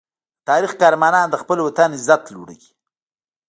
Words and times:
د 0.03 0.03
تاریخ 0.49 0.71
قهرمانان 0.81 1.27
د 1.29 1.35
خپل 1.41 1.57
وطن 1.61 1.89
عزت 1.97 2.21
لوړوي. 2.33 2.69